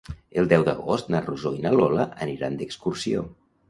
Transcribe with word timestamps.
El 0.43 0.47
deu 0.53 0.63
d'agost 0.69 1.13
na 1.17 1.23
Rosó 1.27 1.53
i 1.59 1.63
na 1.69 1.77
Lola 1.79 2.09
aniran 2.29 2.63
d'excursió. 2.63 3.29